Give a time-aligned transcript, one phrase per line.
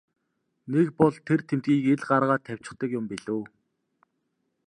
[0.71, 3.43] Нэг бол тэр тэмдгийг ил гаргаад тавьчихдаг юм билүү.